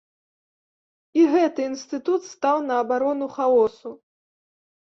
І 1.19 1.25
гэты 1.33 1.61
інстытут 1.71 2.21
стаў 2.33 2.57
на 2.71 2.81
абарону 2.85 3.27
хаосу! 3.37 3.89